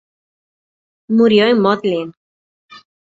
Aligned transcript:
Murió 1.11 1.45
en 1.45 1.59
Mödling. 1.61 2.13